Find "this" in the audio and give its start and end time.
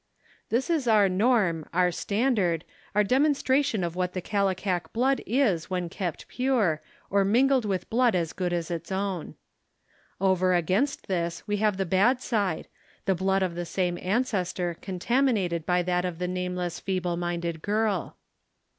0.49-0.71, 11.07-11.43